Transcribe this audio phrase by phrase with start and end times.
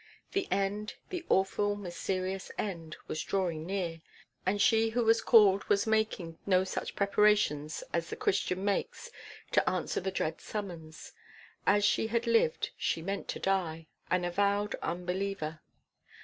[0.31, 4.01] The end, the awful, mysterious end, was drawing near;
[4.47, 9.11] and she who was called was making no such preparations as the Christian makes
[9.51, 11.13] to answer the dread summons.
[11.67, 15.59] As she had lived, she meant to die an avowed unbeliever.